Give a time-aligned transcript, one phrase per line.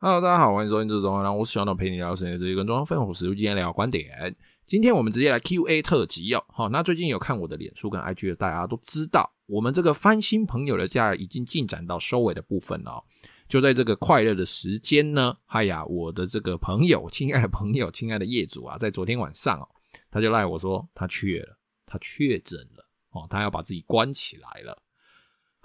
[0.00, 4.32] Hello，大家好，欢迎收听这种，然后我是小脑陪你聊深夜，这一个中央分享我今天聊观点。
[4.64, 6.44] 今天我们直接来 Q&A 特辑哦。
[6.50, 13.02] 好，那最近有看我的脸书跟 IG 的，大家都知道，我们这个翻新朋友的家已经进展到收尾的部分了。
[13.48, 19.66] 就在这个快乐的时间呢，哎呀，我的这个朋友，亲爱的朋友，亲爱的业主啊，在昨天晚上哦，
[20.12, 24.80] 他就赖我说他确了，他确诊了哦，他要把自己关起来了。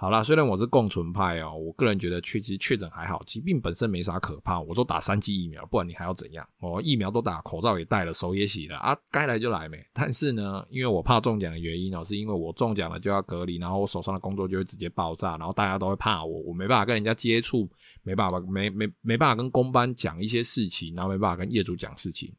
[0.04, 6.46] 好啦，虽然我是共存派哦，我个人觉得确实确诊还好，疾病本身没啥可怕，我都打三剂疫苗，不然你还要怎样？
[6.58, 9.82] 哦，疫苗都打，口罩也戴了，手也洗了啊，该来就来没。
[9.94, 17.66] 但是呢，因为我怕中奖的原因哦，是因为我中奖了就要隔离，然后我手上的工作就会直接爆炸，然后大家都会怕我，我没办法跟人家接触，
[18.02, 22.30] 没办法没没没办法跟工班讲一些事情，然后没办法跟业主讲事情。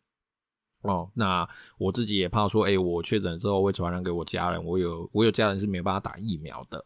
[0.84, 6.86] 哦，那我自己也怕说，诶，我确诊之后会传染给我家人，我有我有家人是没办法打疫苗的。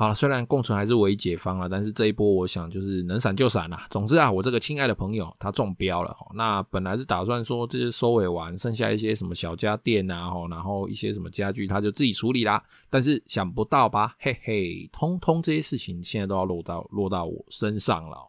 [0.00, 3.86] 好了，虽然共存还是唯一解方了，但是这一波我想就是能闪就闪啦。
[3.90, 12.64] 总之啊，我这个亲爱的朋友他中标了，那本来是打算说这些收尾完，剩下一些什么小家电啊，然后一些什么家具他就自己处理啦。
[12.88, 18.26] 但是想不到吧，嘿嘿，通通这些事情现在都要落到落到我身上了。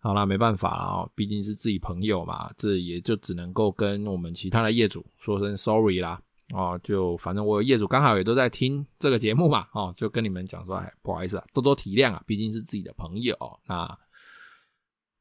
[0.00, 6.20] 好啦，没办法了哦，毕竟是自己朋友嘛，这也就只能够跟我们其他的业主说声 sorry 啦。
[6.52, 13.36] 哦，就反正我有业主刚好也都在听这个节目嘛，哦，就跟你们讲说，哎，不好意思啊，多多体谅啊，毕竟是自己的朋友。
[13.68, 13.98] 那，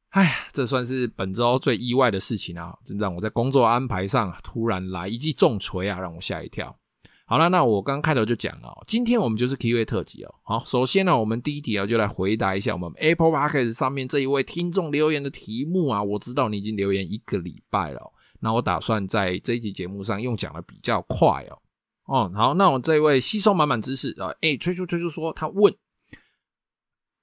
[0.09, 6.75] 哎呀，这算是本周最意外的事情啊，真让我在工作安排上突然来一记重锤啊，让我吓一跳。
[7.27, 10.33] 好了，那我刚开头就讲了，今天我们就是 Q&A 特辑哦。
[10.41, 16.01] 好，首先呢，我们第一题啊，就来回答一下我们 Apple Podcast 上面这一位听众留言的题目啊。
[16.01, 18.01] 我知道你已经留言一个礼拜了。
[18.39, 21.59] 那我打算在这一集节目上用讲的比较快哦。
[22.05, 25.73] 哦，好，那我这位吸收满满知识啊，诶，崔叔崔叔说他问。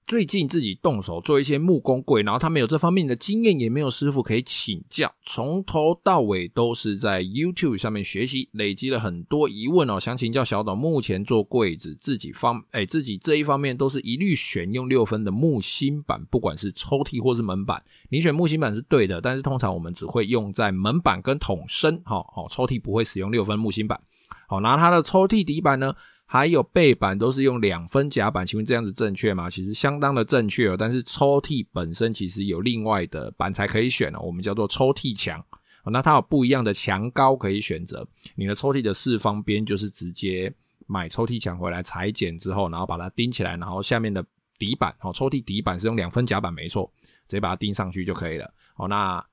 [0.07, 24.01] 最近自己动手做一些木工柜，然后他没有这方面的经验，也没有师傅可以请教，从头到尾都是在 YouTube 上面学习，累积了很多疑问哦，想请教小董，目前做柜子自己方，哎，自己这一方面都是一律选用六分的木芯板，不管是抽屉或是门板，你选木芯板是对的，但是通常我们只会用在门板跟桶身，好好，抽屉不会使用六分木芯板，
[24.47, 25.93] 好，拿它的抽屉底板呢。
[26.29, 29.49] 还有背板都是用两分夹板，请问这样子正确吗？
[29.49, 35.43] 其实相当的正确哦，但是抽屉本身其实有另外的板材可以选哦，我们叫做抽屉墙。
[35.85, 38.05] 那它有不一样的墙高可以选择。
[38.35, 40.53] 你的抽屉的四方边就是直接
[40.89, 44.27] 买抽屉墙回来裁剪之后，然后把它钉起来，然后下面的
[44.59, 46.93] 底板哦，抽屉底板是用两分夹板，没错，
[47.29, 48.53] 直接把它钉上去就可以了。
[48.75, 49.25] 好，那。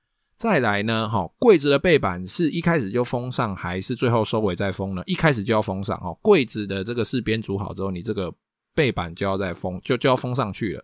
[0.43, 5.01] 再来呢，哈，柜子的背板是一开始就封上，还是最后收尾再封呢？
[5.05, 8.29] 一开始就要封上，哈，柜子的这个四边组好之后，你这个
[8.75, 10.83] 背板就要再封，就就要封上去了。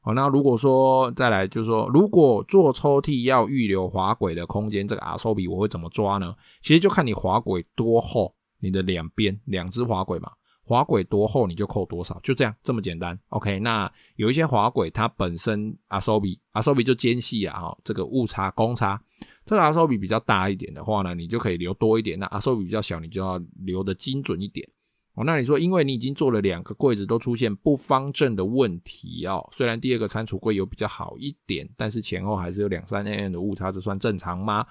[0.00, 6.32] 好，那如果说再来就是说，如果做抽屉要预留滑轨的空间，这个阿收比我会怎么抓呢？
[6.62, 10.30] 其实就看你滑轨多厚，你的两边两只滑轨嘛。
[10.70, 13.18] 滑轨多厚你就扣多少，就这样这么简单。
[13.30, 19.02] OK，那有一些滑轨它本身阿收比阿收比就间细啊，哈，这个误差公差，
[19.44, 24.64] 这个阿收比比较大一点的话呢，你就可以留多一点；那阿收比比较小，你就要留得精准一点。
[25.14, 34.64] 哦，那你说，因为你已经做了两个柜子都出现不方正的问题哦，虽然第二个餐厨柜有比较好一点，但是前后还是有两三 mm 的误差，这算正常吗？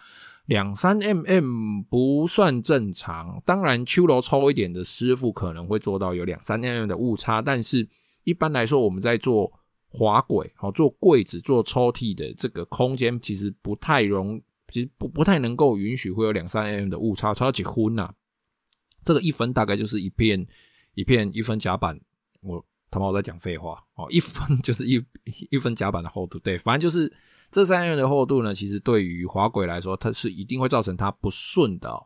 [0.49, 7.87] 两三 mm 不算正常，当然秋楼抽一点的师傅可能会做到有两三 mm 的误差，但是
[8.23, 9.51] 一般来说我们在做
[9.89, 18.11] 滑轨，好做柜子做抽屉的这个空间其实不太容，其实不不太能够允许会有两三 mm 的误差，超几分呐。
[19.03, 20.43] 这个一分大概就是一片
[20.95, 21.99] 一片一分甲板，
[22.41, 24.99] 我他妈我在讲废话哦，一分就是一
[25.51, 27.13] 一分甲板的厚度，对，反正就是。
[27.51, 32.05] 这三 m 的厚度呢，其实对于滑轨来说，它是一定会造成它不顺的哦。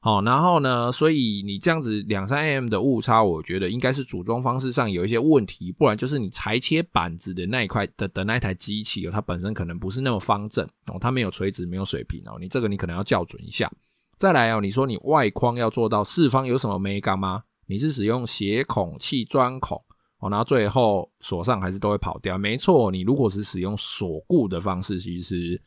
[0.00, 13.70] 好，然后呢，所以你这样子两三 m 的误差，我觉得应该是组装方式上有一些问题，不然就是你裁切板子的那一块的的那一台机器哦，它本身可能不是那么方正哦，它没有垂直，没有水平哦，你这个你可能要校准一下。
[14.18, 17.42] 再来哦，你说你外框要做到四方有什么美感吗？
[17.66, 19.82] 你是使用斜孔、砌砖孔？
[20.30, 22.90] 然后最后锁上还是都会跑掉，没错。
[22.90, 25.60] 你如果是使用锁固的方式，其实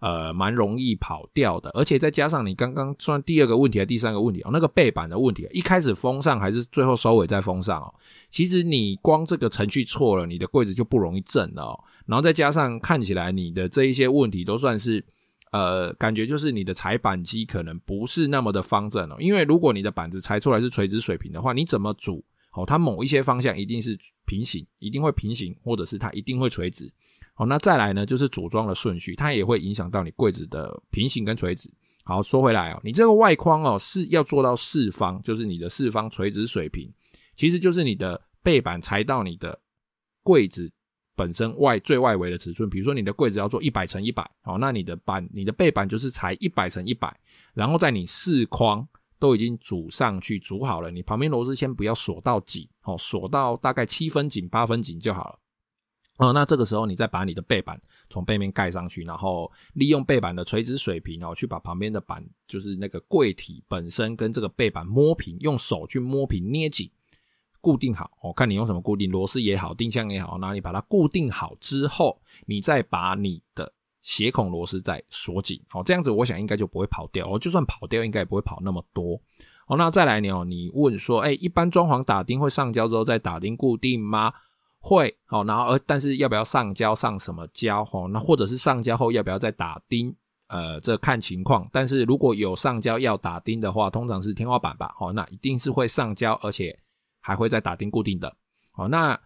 [0.00, 1.70] 呃蛮容易跑掉的。
[1.70, 7.94] 而且再加上你刚刚算第二个问题还是第三个问题哦，那个背板的问题，一开始封上还是最后收尾再封上哦。
[8.30, 11.80] 其实你光这个程序错了，你的柜子就不容易正了哦。
[12.06, 15.04] 然后再加上看起来你的这一些问题都算是
[15.52, 19.16] 呃，感觉就是你的裁板机可能不是那么的方正哦。
[19.18, 22.24] 因为如果你的板子裁出来是垂直水平的话，你怎么组？
[22.54, 26.90] 哦，它某一些方向一定是平行，一定会平行，或者是它一定会垂直。
[27.34, 31.68] 好，那再来呢，就是组装的顺序，它也会影响到你柜子的平行跟垂直。
[32.04, 36.88] 好，说回来哦，你这个外框哦是要做到四方，就是你的四方垂直水平，
[37.34, 39.58] 其实就是你的背板裁到你的
[40.22, 40.70] 柜子
[41.16, 42.70] 本身外最外围的尺寸。
[42.70, 47.12] 比如说你的柜子要做一百乘一百，好，那你的板你的背板就是裁一百乘一百，
[47.52, 48.86] 然后在你四框
[49.24, 55.38] 都已经组上去组好了，你旁边螺丝先不要锁到紧，哦，锁到大概七分紧八分紧就好了。
[56.18, 57.80] 哦，那这个时候你再把你的背板
[58.10, 66.90] 从背面盖上去，然后利用背板的垂直水平哦，去把旁边的板，就是那个柜体本身跟这个背板摸平，用手去摸平捏紧，
[67.62, 68.10] 固定好。
[68.20, 73.72] 我、哦、看你用什么固定，螺丝也好，定向也好，那你把它固定好之后，你再把你的
[74.04, 75.60] 斜孔螺丝再锁紧。
[75.72, 77.28] 哦，这样子我想应该就不会跑掉。
[77.28, 79.20] 哦，就算跑掉，应该也不会跑那么多。
[79.66, 80.30] 哦，那再来呢？
[80.30, 84.32] 哦，你问说，哎，一般装潢打钉会上胶之后再打钉固定吗？
[84.78, 90.14] 会，好，然后而但是要不要上胶，上什么胶，哦，那或者是上胶后要不要再打钉，
[90.48, 91.66] 呃，这看情况。
[91.72, 96.78] 但是如果有上胶要打钉的话，通常是天花板吧，哦，那一定是会上胶，而且
[97.20, 98.36] 还会再打钉固定的。
[98.70, 99.18] 好，那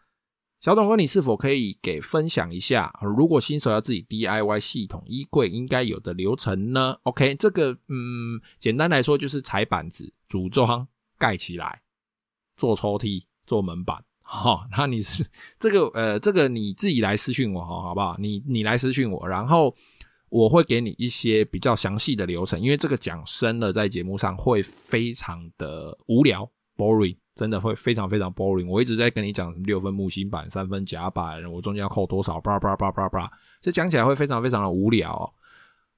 [0.61, 11.81] 小董哥，你是否可以给分享一下，如果新手要自己 DIY 系统衣柜应该有的流程呢？OK，这个嗯，简单来说就是裁板子、组装、盖起来、
[12.57, 14.05] 做抽屉、做门板。
[14.21, 15.25] 哈、哦，那你是
[15.61, 18.17] 这个呃，这个你自己来私讯我哈，好不好？
[18.19, 19.75] 你你来私讯我，然后
[20.29, 28.67] 我会给你一些比较详细的流程，因为这个讲深了，在节目上会非常的无聊，boring，真的会非常非常 boring。
[28.67, 33.31] 我一直在跟你讲六分木芯板、三分夹板，我中间要扣多少，叭叭叭叭叭，
[33.61, 35.31] 这讲起来会非常非常的无聊、哦。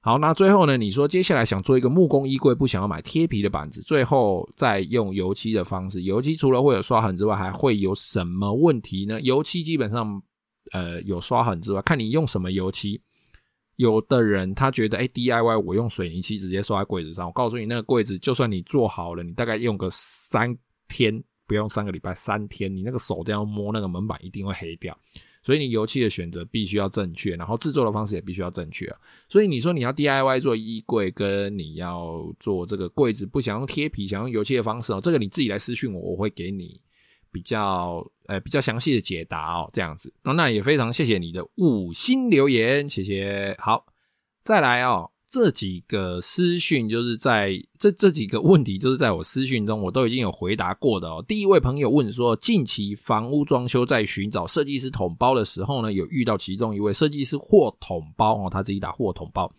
[0.01, 0.77] 好，那最后呢？
[0.77, 6.03] 你说接下来想做一个木工衣柜，不想要买贴皮的板子，最后再用油漆的方式。
[6.03, 9.19] 油漆除了会有刷痕之外，还会有什么问题呢？
[9.21, 10.21] 油漆基本上，
[10.73, 13.01] 呃，有刷痕之外，看你用什么油漆。
[13.77, 17.25] 有的人他觉得，哎，DIY 我用水泥漆直接刷在柜子上。
[17.25, 20.55] 我告诉你，那个柜子就算你做好了，你大概用个三
[20.87, 24.97] 天，不用三个礼拜，三天，你那个手这样摸那个门板一定会黑掉。
[25.43, 28.89] 所以你油漆的选择必须要正确，然后制作的方式也必须要正确。
[29.27, 36.79] 所以你说你要 DIY 做衣柜，跟你要做这个柜子，不想用贴皮，想用油漆的方式哦，这个你自己来私讯我，我会给你
[37.33, 40.13] 比较呃比较详细的解答哦，这样子。
[40.23, 43.53] 那也非常谢谢你的五星留言，谢谢。
[43.59, 43.85] 好，
[44.41, 45.11] 再来哦。
[45.31, 51.23] 这几个私讯就是在这这几个问题，就是在我私讯中我都已经有回答过的哦。
[51.25, 59.49] 第一位朋友问说，近期房屋装修在寻找设计师统包的时候呢，有遇到其中一位设计师或统包哦，他自己打或统包，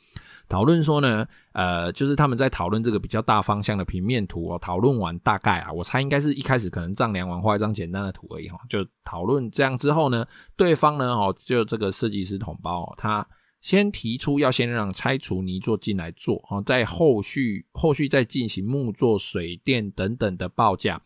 [0.47, 4.59] 讨论说呢，呃，就是他们在讨论这个比较大方向的平面图哦。
[4.61, 13.27] 讨论完大概啊，我猜应该是一开始可能丈量完画一张简单的图而已哈，就讨论这样之后呢，对方呢哦，就这个设计师统包哦，他。
[13.63, 21.01] 先提出要先让拆除泥作进来做啊，在后续后续再进行木作、水电等等的报价。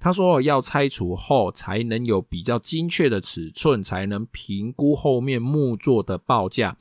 [0.00, 6.76] 他说要拆除后才能有比较精确的尺寸，才能评估后面木作的报价。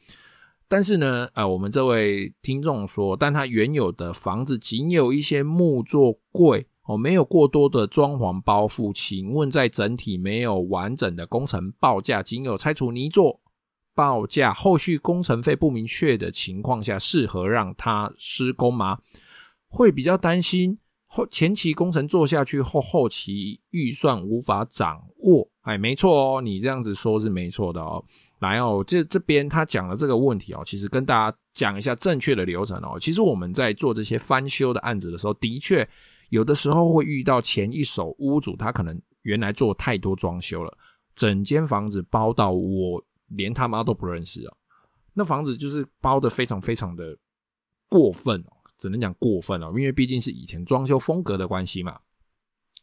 [0.70, 8.94] 但是呢，呃，我们这位听众说，但他原有的房子仅有一些木作柜哦，没有过多的装潢包覆。
[8.94, 13.42] 请问在整体没有完整的工程报价，仅有拆除泥作。
[13.98, 19.00] 报价后续工程费不明确的情况下，适合让他施工吗？
[19.68, 20.78] 会比较担心
[21.08, 25.50] 后前期工程做下去后，后期预算无法掌握。
[25.62, 28.04] 哎，没错哦，你这样子说是没错的哦。
[28.38, 33.00] 来哦，这这边他讲的这个问题哦，其实跟大家讲一下正确的流程哦。
[33.02, 35.88] 其实我们在做这些翻修的案子的时候，的确
[36.30, 40.72] 有的时候会遇到前一手屋主，他可能原来做太多装修了，
[41.16, 43.04] 整间房子包到我。
[43.28, 44.56] 连他妈都不认识啊！
[45.14, 47.18] 那房子就是包的非常非常的
[47.90, 52.00] 过分哦，只能讲过分哦，因为毕竟是以前装修风格的关系嘛。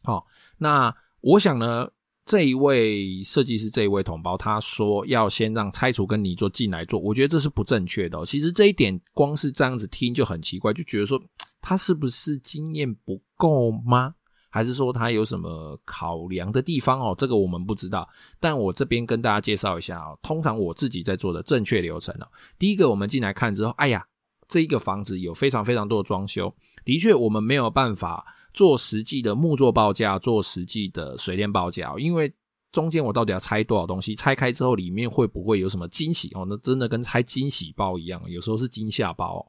[0.03, 0.25] 好，
[0.57, 1.89] 那我想呢，
[2.25, 8.25] 这一位设计师，这一位同胞，他说要先让拆除跟泥作进来做，我觉得这是不正确的哦。
[8.25, 11.21] 其实这一点光是这样子听就很奇怪，就觉得说
[11.61, 14.13] 他是不是经验不够吗？
[14.55, 17.13] 还是说他有什么考量的地方哦？
[17.17, 18.07] 这个我们不知道。
[18.39, 20.17] 但我这边跟大家介绍一下哦。
[20.23, 22.27] 通常我自己在做的正确流程哦。
[22.57, 24.07] 第一个，我们进来看之后，哎呀，
[24.47, 32.33] 这一个房子有非常非常多的装修，的确我们没有办法做实际的木作报价，做实际的水电报价，因为
[32.71, 36.45] 中间我到底要拆多少东西，拆开之后里面会不会有什么惊喜哦？
[36.47, 39.45] 那真的跟拆惊喜包一样，有时候是惊吓包哦。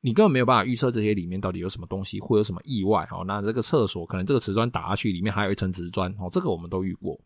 [0.00, 3.24] 你根本没有办法预测这些里面到底有什么东西，会有什么意外哦。
[3.26, 7.20] 那这个厕所可能这个瓷砖打下去，里面还有一层瓷砖哦，这个我们都遇过。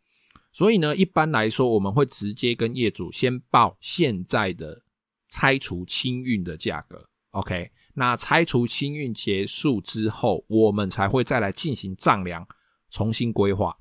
[0.53, 4.83] 所以呢，一般来说，我们会直接跟业主先报现在的
[5.29, 7.09] 拆除清运的价格。
[7.31, 12.47] OK，那拆除清运结束之后，我们才会再来进行丈量，
[12.91, 13.77] 重新规划。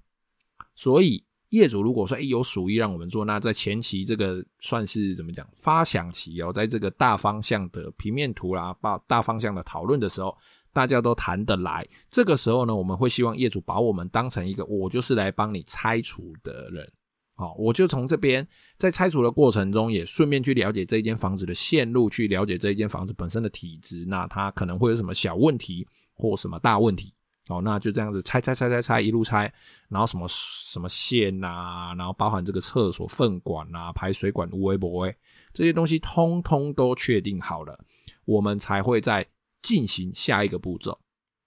[0.76, 1.24] 所以。
[1.54, 5.48] 业主如果说，哎，有鼠疫让我们做，那在前期这个算是怎么讲？
[5.56, 10.36] 发想期哦，在这个大方向的平面图啦，把大方向的讨论的时候，
[10.74, 11.88] 大家都谈得来。
[12.10, 16.92] 这个时候呢，我们会希望业主把我们当成一个，我就是来帮你拆除的人。
[17.36, 27.14] 好，我就从这边在拆除的过程中，也顺便去了解这间房子的线路，去了解这一间房子本身的体质，那它可能会有什么小问题或什么大问题。
[27.50, 29.54] 哦，那就这样子拆拆拆拆拆，一路拆，
[29.90, 35.14] 然后什么什么线啊，然后包含这个厕所粪管啊、排水管、无微不微
[35.54, 37.78] 这些东西，通通都确定好了，
[38.24, 39.28] 我们才会再
[39.62, 40.98] 进行下一个步骤，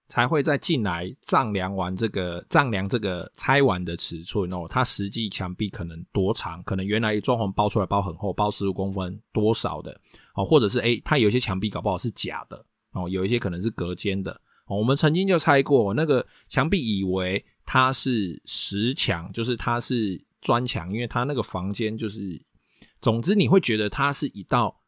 [0.09, 9.99] 才会再进来丈量完这个丈量这个拆完的尺寸哦，它实际墙壁可能多长，可能原来装潢包出来包很厚，包十五公分多少的
[10.35, 12.63] 哦，或者是诶，它有些墙壁搞不好是假的
[12.93, 14.39] 哦，有一些可能是隔间的。
[14.69, 22.41] 我们曾经就猜过那个墙壁，以为它是石墙，就是它是砖墙，因为它那个房间就是，
[23.01, 24.81] 总之你会觉得它是一道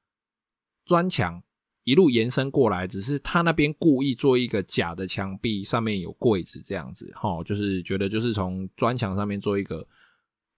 [0.84, 1.42] 砖墙
[1.84, 9.86] 一路延伸过来，只是它那边故意做一个假的墙壁，上面有柜子这样子，哈，就是觉得就是从砖墙上面做一个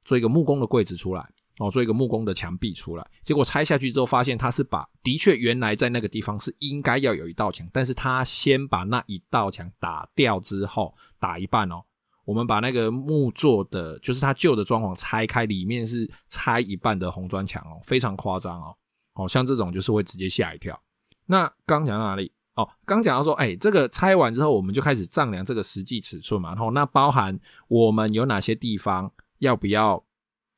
[0.05, 1.29] 做一个木工的柜子出来。
[1.61, 11.83] 哦，做一个木工的墙壁出来，结果拆下去之后，发现他是把的确原来在那个地方是应该要有一道墙，但是他先把那一道墙打掉之后，打一半哦。
[12.25, 18.75] 我们把那个木做的，就是他旧的装潢拆开，里面是拆一半的红砖墙哦，非常夸张哦。
[19.14, 20.81] 哦，像这种就是会直接吓一跳。
[21.26, 22.33] 那刚讲到哪里？
[22.55, 26.50] 哦，刚讲到说，哎，这个拆完之后，我们就开始丈量这个实际尺寸嘛。
[26.50, 27.37] 然后那包含
[27.69, 30.02] 我们有哪些地方要不要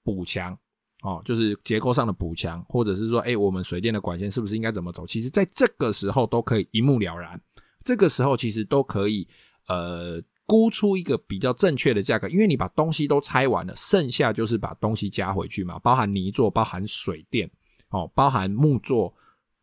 [0.04, 0.58] 补墙？
[1.02, 5.04] 哦，就是结构上的补强，或者是说，哎，我们水电的管线是不是应该怎么走？
[5.04, 7.40] 其实，在这个时候都可以一目了然。
[7.84, 9.26] 这个时候其实都可以，
[9.66, 17.50] 呃，估出一个比较正确的价格，因为你把东西都拆完了，剩下就是把东西加回去嘛，包含泥作、包含水电，
[17.90, 19.12] 哦，包含木作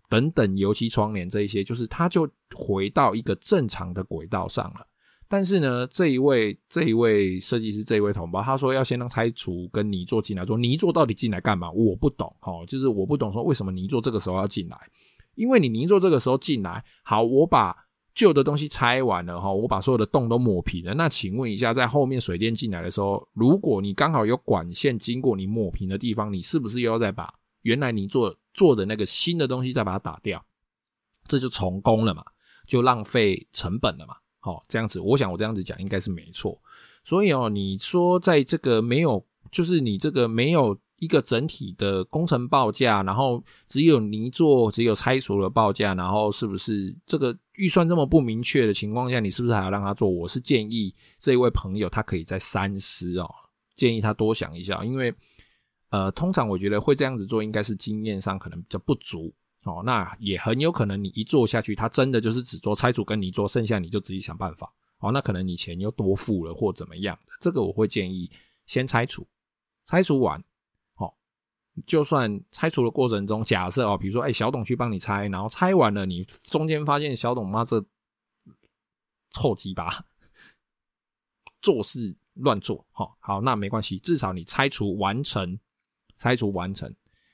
[0.09, 4.85] 等等，油漆窗帘这一些，就是它就回到一个正常的轨道上了。
[5.31, 11.69] 但是呢，这一位这一位设计师，这一位同胞，他说要先让拆除跟泥做进来，说泥做到底进来干嘛？
[11.71, 14.77] 我不懂，齁，就是我不懂说为什么泥做这个时候要进来，
[15.35, 17.75] 因为你泥做这个时候进来，好，我把
[18.15, 27.31] 旧的东西拆完了，哈，我把所有的洞都抹平了，那请问一下，在后面水电进来的时候，如果你刚好有管线经过你抹平的地方，你是不是又要再把
[27.61, 30.43] 原来泥做做的那个新的东西再把它打掉？
[31.27, 32.23] 这就重工了嘛，
[32.65, 34.15] 就浪费成本了嘛。
[34.39, 36.57] 好，这样子，我想我这样子讲应该是没错。
[37.03, 50.09] 所以哦，你说在这个没有，就是你这个没有一个整体的工程报价，然后只有泥做，只有拆除的报价，然后是不是这个预算这么不明确的情况下，你是不是还要让他做？
[50.09, 53.29] 我是建议这位朋友他可以再三思哦，
[53.75, 55.13] 建议他多想一下，因为
[55.89, 59.33] 呃，通常我觉得会这样子做，应该是经验上可能比较不足。
[59.63, 64.71] 哦，那也很有可能你一做下去，他真的就是只做拆除跟你做，剩下你就自己想办法。
[64.99, 68.29] 哦，那可能你钱又多付了或怎么样的，这个我会建议
[68.65, 69.25] 先拆除，
[69.85, 70.41] 拆除完，
[70.95, 71.13] 哦，
[71.85, 77.81] 就算拆除的过程中，假设哦，比如说哎、小董去帮你拆，然后拆完了，你中间发现小董妈这
[79.31, 80.05] 臭鸡巴，
[81.61, 85.57] 做事乱做，好，好，那没关系，至少你拆除完成，
[86.17, 86.93] 拆除完成，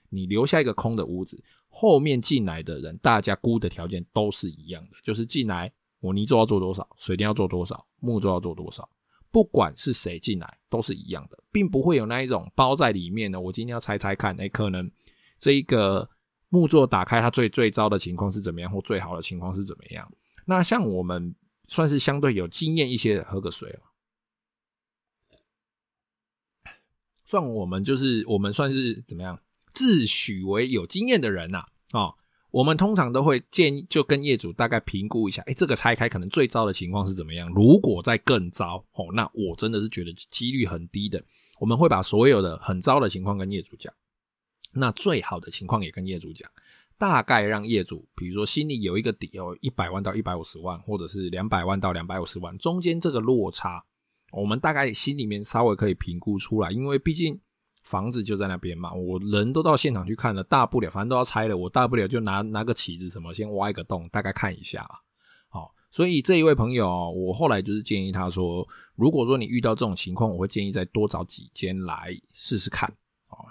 [0.09, 1.43] 你留下一个空的屋子。
[1.77, 8.89] 后面进来的人，大家估的条件都是一样的，就是进来我泥做要做多少，水电要做多少，木做要做多少，
[9.29, 13.41] 不管是谁进来都是一样的，并不会有那一种包在里面的。
[13.41, 14.89] 我今天要猜猜看，哎，可能
[15.37, 16.09] 这一个
[16.47, 20.09] 木作打开它最最糟的情况是怎么样，或最好的情况是怎么样？
[20.45, 21.35] 那像我们
[21.67, 23.81] 算是相对有经验一些的，喝个水哦。
[27.25, 29.37] 算我们就是我们算是怎么样？
[29.75, 32.15] 自诩为有经验的人呐，哦，
[32.49, 37.51] 我们通常都会建议，就跟业主大概评估一下，哎，这个拆开可能最糟的情况是怎么样？
[37.53, 41.21] 如果再更糟，哦，那我真的是觉得几率很低的。
[41.59, 43.93] 我们会把所有的很糟的情况跟业主讲，
[44.71, 46.49] 那最好的情况也跟业主讲，
[46.97, 53.83] 大概让业主，比如说心里有一个底哦，一百万到一百五十万，或者是两百万到两百五十万，中间这个落差，
[54.31, 57.37] 我们大概心里面稍微可以评估出来，因为毕竟。
[57.85, 64.85] 房子就在那边嘛，我人都到现场去看了，大不了反正都要拆了，我大不了就拿拿个起子什么，先挖一个洞，大概看一下。
[65.47, 72.91] 好，所以这一位朋友，我后来就是建议他说，如果说你遇到这种情况，我会建议再多找几间来试试看，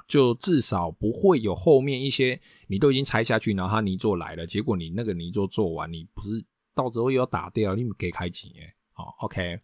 [0.09, 8.75] 就至少不会有后面一些你都已经拆下去，然后他泥作来了，结果你那个泥作做完，你不是到时候又要打掉，你给开钱耶。
[8.97, 9.59] 好，OK，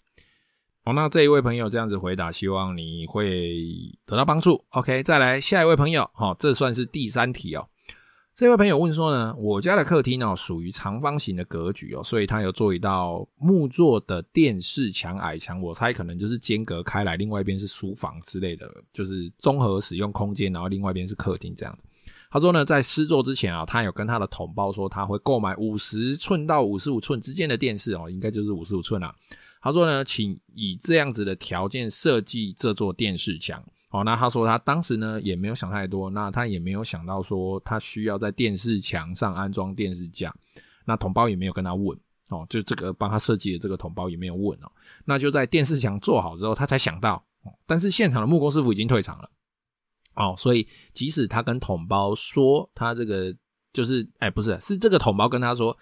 [0.82, 3.66] 好，那这一位朋友这样子回答，希望你会
[4.06, 4.64] 得到帮助。
[4.70, 7.66] OK，再来下一位朋友，好，这算是第三题哦。
[8.34, 21.78] 这位朋友问说呢，我家的客厅哦属于长方形的格局哦，所以他有做一道木做的电视墙矮墙，我猜可能就是间隔开来，另外一边是书房之类的，就是综合使用空间，然后另外一边是客厅这样。
[22.30, 29.14] 他说呢，在施作之前啊，他有跟他的同胞说他会购买五十寸到五十五寸之间的电视哦，应该就是五十五寸啊。
[29.60, 33.62] 他说呢，请以这样子的条件设计这座电视墙。
[33.90, 40.32] 哦，那他说他当时呢也没有想太多，那他也没有想到说他需要在电视墙上安装电视架，
[40.84, 41.98] 那统包也没有跟他问
[42.30, 44.70] 哦，就这个帮他设计的这个统包也没有问哦，
[45.04, 47.20] 那就在电视墙做好之后，他才想到，
[47.66, 49.28] 但是现场的木工师傅已经退场了，
[50.14, 53.34] 哦，所以即使他跟统包说他这个
[53.72, 55.76] 就是，哎，不是，是这个统包跟他说。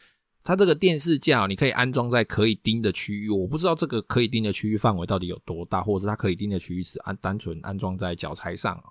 [0.48, 3.28] 它这个电视架，你可以安装在可以钉的区域。
[3.28, 8.82] 我不知道这个可以钉的区域范围到底有多大，或者是它可以钉的区域是安单纯安装在脚材上。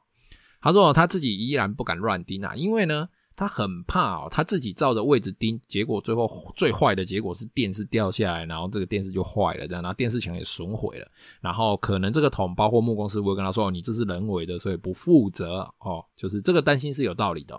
[0.61, 11.11] 他说他自己依然不敢乱钉啊，因为呢，他很怕哦，他自己照着位置钉，结果最后最坏的结果是电视掉下来，然后这个电视就坏了，这样，然后电视墙也损毁了，
[11.41, 17.55] 然后可能这个桶包括木工师傅会跟他说：“你这是人为的，所以不负责哦。”就是这个担心是有道理的。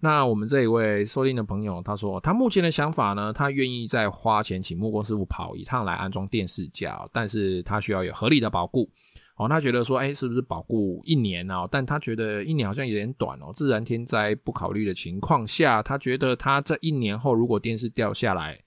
[0.00, 8.90] 那我们这一位收听的朋友，他说他目前的想法呢，他愿意再花钱请木工师傅跑一趟来安装电视架，但是他需要有合理的保固。
[9.36, 11.66] 哦，他觉得说，哎，是不是保固一年哦？
[11.68, 13.52] 但他觉得一年好像有点短哦。
[13.52, 18.60] 自然天灾不考虑的情况下，他觉得他这一年后如果电视掉下来，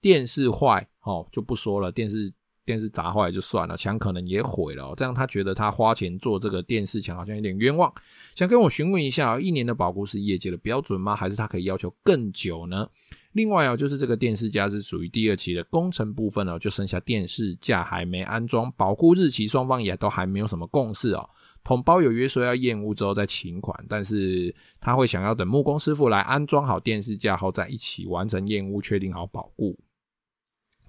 [0.00, 2.32] 电视坏，哦，就不说了，电视。
[2.70, 7.92] 电视砸坏就算了，墙可能也毁了喔，这样他觉得他花钱做这个电视墙好像有点冤枉，
[8.36, 11.16] 想跟我询问一下，一年的保固是业界的标准吗？
[11.16, 12.88] 还是他可以要求更久呢？
[13.32, 21.28] 另外啊，就是这个电视架是属于第二期的工程部分喔，就剩下电视架还没安装，保固日期双方也都还没有什么共识喔。
[21.64, 29.76] 统包有约说要验屋之后再请款，但是他会想要等木工师傅来安装好电视架后再一起完成验屋，确定好保护，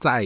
[0.01, 0.25] 再。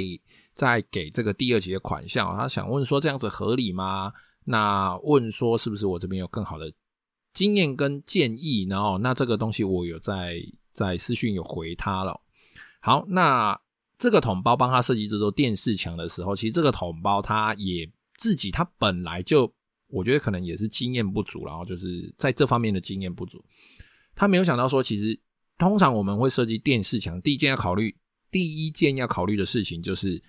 [0.58, 4.14] 再给这个第二期的款项，他想问说这样子合理吗？
[4.46, 6.72] 那问说是不是我这边有更好的
[7.34, 8.66] 经验跟建议？
[8.70, 12.18] 然后那这个东西我有在在私讯有回他了。
[12.80, 13.60] 好，那
[13.98, 17.86] 这个桶包帮他设计这座电视墙的时候，其实这个桶包他也
[18.16, 19.54] 自己他本来就
[19.88, 23.44] 我觉得可能也是经验不足，然后就是在这方面的经验不足，
[24.16, 25.20] 他没有想到说其实
[25.58, 27.94] 通常我们会设计电视墙，第一件要考虑
[28.36, 30.22] 第一件要考虑的事情就是。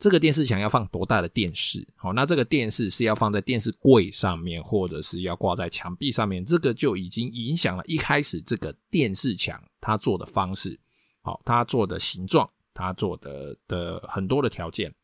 [0.00, 1.84] 这个电视墙要放多大的电视？
[1.96, 6.44] 好，那这个电视是要放在电视柜上面，或者是要挂在墙壁上面？
[6.44, 10.78] 这个就已经影响了一开始这个电视墙它做的方式，
[11.20, 14.94] 好，它做的形状，它做的的很多的条件，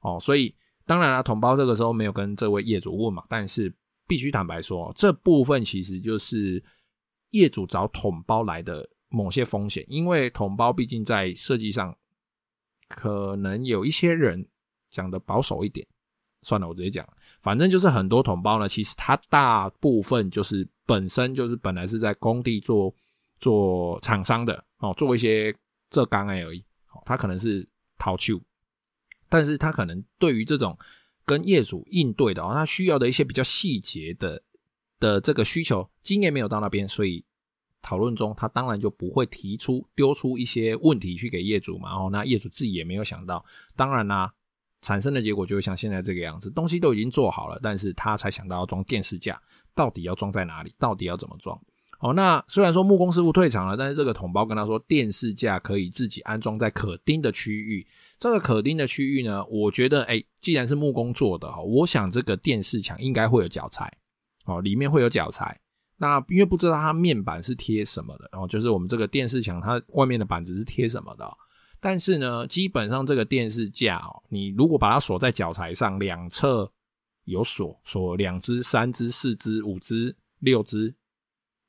[0.00, 3.74] 哦，所以当然了，统包这个时候没有跟这位业主问嘛，但是
[4.06, 6.62] 必须坦白说，这部分其实就是
[7.30, 11.96] 业主找统包来的某些风险，因为统包毕竟在设计上。
[12.88, 14.46] 可能有一些人
[14.92, 15.84] 讲的保守一点，
[16.42, 17.04] 算了，我直接讲，
[17.42, 22.94] 反正就是很多统包呢，其实它大部分就是本身就是本来是在工地做
[23.40, 25.52] 做厂商的哦，做一些
[25.90, 26.60] 这钢而已，
[26.92, 28.40] 哦，他可能是淘球，
[29.28, 30.78] 但是他可能对于这种
[31.24, 34.40] 跟业主应对的哦，他需要的一些比较细节的
[35.00, 37.24] 的这个需求经验没有到那边，所以。
[37.86, 41.94] 讨论中，他当然就不会提出丢出一些问题去给业主嘛。
[41.94, 43.44] 哦，那业主自己也没有想到，
[43.76, 44.32] 当然啦，
[44.82, 49.40] 产生的结果就会像现在这个样子，东西都已经做好了，但是他才想到要装电视架，
[49.72, 50.74] 到底要装在哪里？
[50.80, 51.56] 到底要怎么装？
[52.00, 57.86] 哦，那虽然说木工师傅退场了，但是这个统包跟他说，电视架可以自己安装在可钉的区域。
[58.18, 63.96] 这个可钉的区域呢，我觉得，哎，既然是木工做的哈，我想这个电视墙应该会有脚材，
[64.46, 65.56] 哦，里面会有脚材。
[65.98, 71.26] 那因为不知道它面板是贴什么的，然后就是我们这个电视墙它外面的板子是贴什么的，
[71.80, 76.70] 但是呢，基本上这个电视架哦，你如果把它锁在脚材上，两侧
[77.24, 80.94] 有锁，锁两只、三只、四只、五只、六只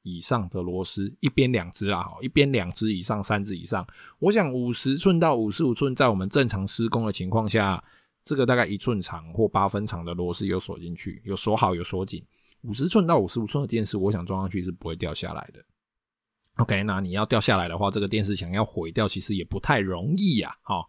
[0.03, 3.87] 以上的螺丝，一边两只啦，哈，一边两只以上、三只以上，
[4.19, 7.81] 我想五十寸到五十五寸，在我们正常施工的情况下，
[8.25, 12.21] 这个大概一寸长或八分长的螺丝有锁进去，有锁好，有锁紧。
[12.67, 15.63] 五十寸到五十五寸的电视，我想装上去是不会掉下来的。
[16.57, 20.53] OK，那你要掉下来的话，这个电视想要毁掉，其实也不太容易呀。
[20.63, 20.85] 好，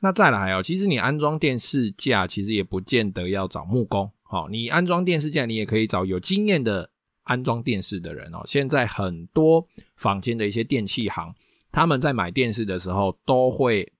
[0.00, 4.10] 那再来哦，其实你安装电视架，其实也不见得要找木工。
[4.22, 6.88] 好，你安装电视架，你也可以找有经验的
[7.24, 8.42] 安装电视的人哦。
[8.46, 11.34] 现在很多坊间的一些电器行，
[11.70, 13.92] 他们在买电视的时候都会。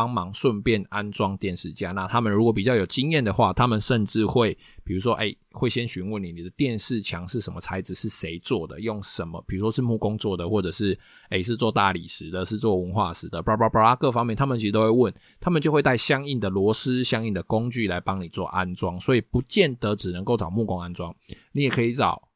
[0.00, 21.14] 帮忙顺便安装电视架，那他们如果比较有经验的话，他们甚至会，比如说，哎、欸，会先询问你，你的电视墙是什么材质，是谁做的，用什么，比如说是木工做的，或者是，哎、是做大理石的，是做文化石的，巴拉巴拉巴拉，各方面他们其实都会问，他们就会带相应的螺丝、相应的工具来帮你做安装，所以不见得只能够找木工安装，
[21.52, 22.26] 你也可以找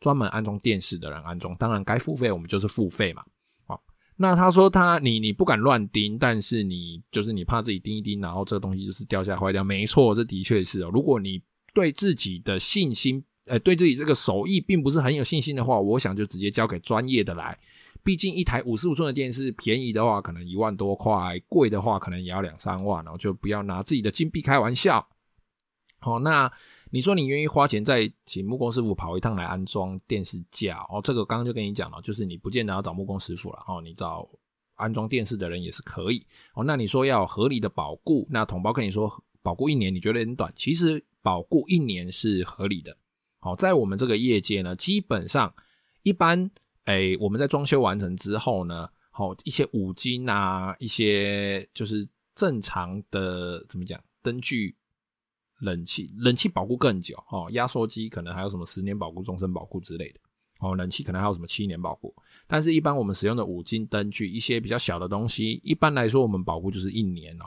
[0.00, 3.22] 专门安装电视的人安装，当然该付费我们就是付费嘛。
[4.22, 9.64] 那他说他你你不敢乱钉，但是你就是你怕自己钉一钉，然后这个东西就是掉下坏掉。
[9.64, 10.90] 没错，这的确是哦。
[10.92, 11.40] 如果你
[11.72, 17.58] 对自己的信心，呃，对自己这个手艺并不是很有信心的话，我想就直接交给专业的来。
[18.04, 25.08] 毕竟一台五十五寸的电视，便宜的话可能一万多块，贵的话可能也要两三万，然后就不要拿自己的金币开玩笑。
[25.98, 26.52] 好，那。
[26.92, 31.00] 你说你愿意花钱再请木工师傅跑一趟来安装电视架哦？
[31.02, 34.28] 这个刚刚就跟你讲了，就是你不见得要找木工师傅了哦，你找
[34.74, 36.64] 安装电视的人也是可以哦。
[36.64, 40.52] 那你说要合理的保固，那统包跟你说保固一年，你觉得很短？
[40.56, 42.96] 其实保固一年是合理的。
[43.38, 45.54] 好，在我们这个业界呢，基本上
[46.02, 46.50] 一般
[46.86, 54.76] 诶，我们在装修完成之后呢，好一些五金啊，一些就是正常的怎么讲灯具。
[55.60, 60.20] 冷气冷气保固更久哦，压缩机可能还有什么十年保固、终身保固之类的
[60.58, 62.14] 哦，冷气可能还有什么七年保固，
[62.46, 67.46] 但是一般我们使用的五金灯具，一些比较小的东西，一般来说我们保固就是一年哦，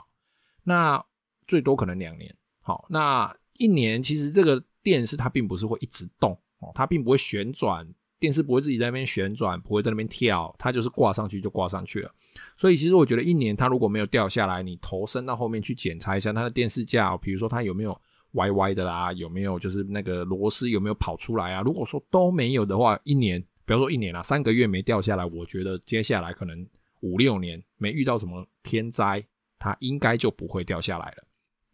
[0.64, 1.04] 那
[1.46, 2.34] 最多可能两年。
[2.60, 7.86] 好，那一年其实这个电视它并不是会一直动哦，它并不会旋转，
[8.20, 12.10] 电视不会自己在那边旋转，不会在那边跳，它就是挂上去就挂上去了。
[12.56, 18.00] 所以其实我觉得一年它如果没有掉下来，你头伸到后面去检查一下它的电视架，比如说它有没有
[18.32, 21.62] 歪歪的啦，有没有就是那个螺丝有没有跑出来啊？
[21.62, 26.66] 如果说都没有的话，一年，比如说一年啦，三个月没掉下来，我觉得接下来可能
[27.00, 29.24] 五六年没遇到什么天灾，
[29.58, 31.24] 它应该就不会掉下来了。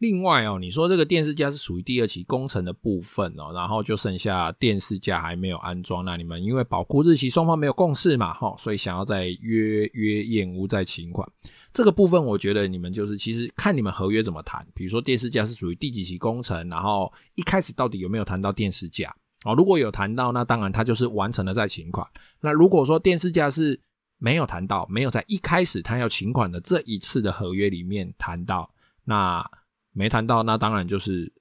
[0.01, 11.31] 另外哦，你说这个电视架是属于第二期工程的部分哦，然后就剩下电视架还没有安装，那你们因为保护日期双方没有共识嘛，哈，所以想要再约约验屋再请款，
[11.71, 22.09] 这个部分我觉得你们就是其实看你们合约怎么谈，比如说电视架是属于第几期工程，然后一开始到底有没有谈到电视架哦，如果有谈到，那当然它就是完成了再请款。
[22.41, 23.79] 那如果说电视架是
[24.17, 28.73] 没有谈到，没有在一开始他要请款的这一次的合约里面谈到，
[29.05, 29.47] 那。
[29.93, 31.33] 没谈到，那当然就是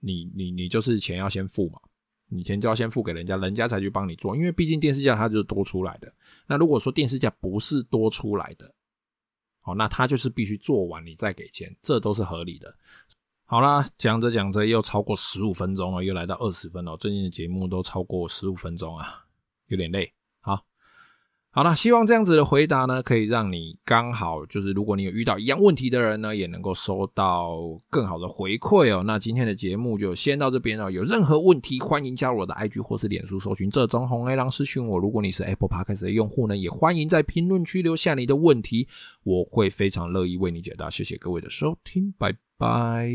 [0.00, 1.80] 你你你就是钱要先付嘛，
[2.28, 6.12] 你钱就要先付给人家，人家才去帮你做，因为毕竟电视架它就是多出来的。
[6.46, 8.74] 那如果说电视架不是多出来的，
[9.60, 12.74] 好，那他就是必须做完你再给钱，这都是合理的。
[13.44, 19.24] 好啦，讲着讲着又超过十五分钟了，又来到二十分了，最近的节目都超过十五分钟啊，
[19.68, 20.12] 有点累。
[21.50, 27.58] 好了，希望这样子的回答呢，可以让你刚好就是，如果你有遇到一样问题的人呢，也能够收到
[27.90, 29.02] 更好的回馈哦。
[29.02, 30.92] 那今天的节目就先到这边了。
[30.92, 34.98] 有任何问题，欢迎加入我的 IG 或是脸书，搜寻这中红 A 狼私讯我。
[34.98, 38.86] 如果你是 Apple Podcast 的用户呢，也欢迎在评论区留下你的问题，
[39.24, 40.88] 我会非常乐意为你解答。
[40.88, 43.10] 谢谢各位的收听，拜拜。